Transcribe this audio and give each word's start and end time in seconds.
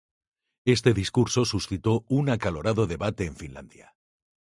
Este 0.65 0.95
discurso 0.95 1.45
suscitó 1.45 2.05
un 2.09 2.31
acalorado 2.31 2.87
debate 2.87 3.25
en 3.27 3.35
Finlandia. 3.35 3.93